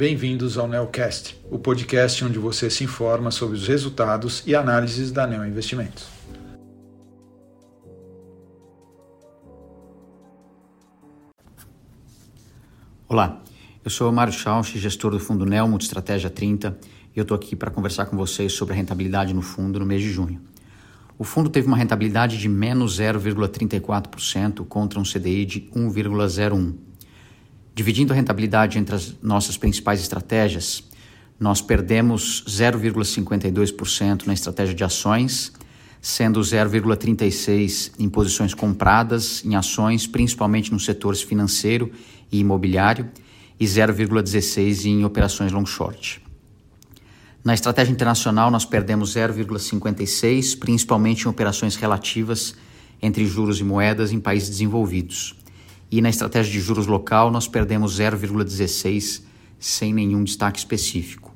bem-vindos 0.00 0.56
ao 0.56 0.66
Neocast, 0.66 1.38
o 1.50 1.58
podcast 1.58 2.24
onde 2.24 2.38
você 2.38 2.70
se 2.70 2.82
informa 2.82 3.30
sobre 3.30 3.54
os 3.54 3.68
resultados 3.68 4.42
e 4.46 4.54
análises 4.54 5.12
da 5.12 5.26
Neo 5.26 5.44
Investimentos. 5.44 6.08
Olá, 13.06 13.42
eu 13.84 13.90
sou 13.90 14.08
o 14.08 14.12
Mário 14.12 14.32
Schausch, 14.32 14.74
gestor 14.78 15.10
do 15.10 15.20
fundo 15.20 15.44
Neo 15.44 15.68
Multistratégia 15.68 16.30
30, 16.30 16.78
e 17.14 17.18
eu 17.18 17.22
estou 17.22 17.34
aqui 17.34 17.54
para 17.54 17.70
conversar 17.70 18.06
com 18.06 18.16
vocês 18.16 18.54
sobre 18.54 18.72
a 18.72 18.76
rentabilidade 18.78 19.34
no 19.34 19.42
fundo 19.42 19.78
no 19.78 19.84
mês 19.84 20.00
de 20.00 20.10
junho. 20.10 20.40
O 21.18 21.24
fundo 21.24 21.50
teve 21.50 21.68
uma 21.68 21.76
rentabilidade 21.76 22.38
de 22.38 22.48
menos 22.48 22.98
0,34% 22.98 24.64
contra 24.64 24.98
um 24.98 25.02
CDI 25.02 25.44
de 25.44 25.60
1,01%. 25.76 26.89
Dividindo 27.74 28.12
a 28.12 28.16
rentabilidade 28.16 28.78
entre 28.78 28.94
as 28.94 29.14
nossas 29.22 29.56
principais 29.56 30.00
estratégias, 30.00 30.82
nós 31.38 31.62
perdemos 31.62 32.44
0,52% 32.46 34.26
na 34.26 34.34
estratégia 34.34 34.74
de 34.74 34.84
ações, 34.84 35.52
sendo 36.00 36.40
0,36% 36.40 37.92
em 37.98 38.08
posições 38.08 38.54
compradas 38.54 39.42
em 39.44 39.54
ações, 39.54 40.06
principalmente 40.06 40.72
nos 40.72 40.84
setores 40.84 41.22
financeiro 41.22 41.90
e 42.30 42.40
imobiliário, 42.40 43.10
e 43.58 43.64
0,16% 43.64 44.86
em 44.86 45.04
operações 45.04 45.52
long 45.52 45.66
short. 45.66 46.22
Na 47.42 47.54
estratégia 47.54 47.92
internacional, 47.92 48.50
nós 48.50 48.66
perdemos 48.66 49.14
0,56%, 49.14 50.58
principalmente 50.58 51.24
em 51.24 51.28
operações 51.28 51.76
relativas 51.76 52.54
entre 53.00 53.24
juros 53.26 53.60
e 53.60 53.64
moedas 53.64 54.12
em 54.12 54.20
países 54.20 54.50
desenvolvidos. 54.50 55.39
E 55.90 56.00
na 56.00 56.08
estratégia 56.08 56.52
de 56.52 56.60
juros 56.60 56.86
local, 56.86 57.30
nós 57.30 57.48
perdemos 57.48 57.98
0,16 57.98 59.22
sem 59.58 59.92
nenhum 59.92 60.22
destaque 60.22 60.58
específico. 60.58 61.34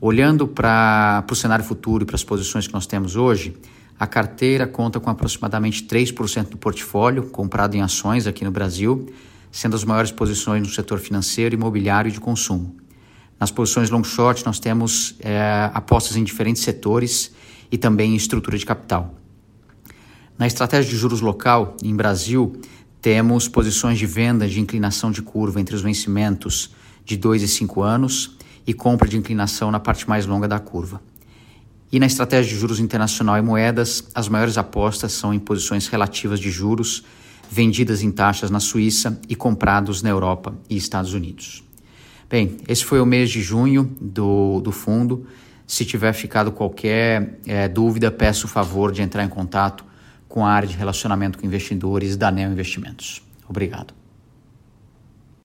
Olhando 0.00 0.48
para 0.48 1.24
o 1.30 1.34
cenário 1.34 1.64
futuro 1.64 2.02
e 2.02 2.06
para 2.06 2.16
as 2.16 2.24
posições 2.24 2.66
que 2.66 2.74
nós 2.74 2.86
temos 2.86 3.14
hoje, 3.14 3.56
a 3.98 4.06
carteira 4.06 4.66
conta 4.66 4.98
com 4.98 5.08
aproximadamente 5.08 5.84
3% 5.84 6.48
do 6.48 6.56
portfólio 6.56 7.28
comprado 7.28 7.76
em 7.76 7.82
ações 7.82 8.26
aqui 8.26 8.44
no 8.44 8.50
Brasil, 8.50 9.06
sendo 9.52 9.76
as 9.76 9.84
maiores 9.84 10.10
posições 10.10 10.60
no 10.60 10.68
setor 10.68 10.98
financeiro, 10.98 11.54
imobiliário 11.54 12.08
e 12.08 12.12
de 12.12 12.18
consumo. 12.18 12.74
Nas 13.38 13.52
posições 13.52 13.90
long 13.90 14.02
short, 14.02 14.44
nós 14.44 14.58
temos 14.58 15.14
é, 15.20 15.70
apostas 15.72 16.16
em 16.16 16.24
diferentes 16.24 16.62
setores 16.62 17.32
e 17.70 17.78
também 17.78 18.12
em 18.12 18.16
estrutura 18.16 18.58
de 18.58 18.66
capital. 18.66 19.14
Na 20.36 20.48
estratégia 20.48 20.90
de 20.90 20.96
juros 20.96 21.20
local, 21.20 21.76
em 21.82 21.94
Brasil, 21.94 22.60
temos 23.02 23.48
posições 23.48 23.98
de 23.98 24.06
venda 24.06 24.46
de 24.46 24.60
inclinação 24.60 25.10
de 25.10 25.20
curva 25.20 25.60
entre 25.60 25.74
os 25.74 25.82
vencimentos 25.82 26.70
de 27.04 27.16
2 27.16 27.42
e 27.42 27.48
5 27.48 27.82
anos 27.82 28.36
e 28.64 28.72
compra 28.72 29.08
de 29.08 29.16
inclinação 29.16 29.72
na 29.72 29.80
parte 29.80 30.08
mais 30.08 30.24
longa 30.24 30.46
da 30.46 30.60
curva. 30.60 31.02
E 31.90 31.98
na 31.98 32.06
estratégia 32.06 32.54
de 32.54 32.58
juros 32.58 32.78
internacional 32.78 33.36
e 33.36 33.42
moedas, 33.42 34.04
as 34.14 34.28
maiores 34.28 34.56
apostas 34.56 35.12
são 35.12 35.34
em 35.34 35.40
posições 35.40 35.88
relativas 35.88 36.38
de 36.38 36.48
juros 36.48 37.02
vendidas 37.50 38.02
em 38.02 38.10
taxas 38.12 38.50
na 38.50 38.60
Suíça 38.60 39.20
e 39.28 39.34
comprados 39.34 40.00
na 40.00 40.08
Europa 40.08 40.54
e 40.70 40.76
Estados 40.76 41.12
Unidos. 41.12 41.64
Bem, 42.30 42.56
esse 42.68 42.84
foi 42.84 43.00
o 43.00 43.04
mês 43.04 43.30
de 43.30 43.42
junho 43.42 43.94
do, 44.00 44.60
do 44.60 44.70
fundo. 44.70 45.26
Se 45.66 45.84
tiver 45.84 46.12
ficado 46.12 46.52
qualquer 46.52 47.40
é, 47.46 47.68
dúvida, 47.68 48.12
peço 48.12 48.46
o 48.46 48.48
favor 48.48 48.92
de 48.92 49.02
entrar 49.02 49.24
em 49.24 49.28
contato 49.28 49.84
com 50.32 50.46
a 50.46 50.50
área 50.50 50.66
de 50.66 50.74
relacionamento 50.74 51.38
com 51.38 51.44
investidores 51.44 52.16
da 52.16 52.30
Neo 52.30 52.50
Investimentos. 52.50 53.22
Obrigado. 53.46 54.01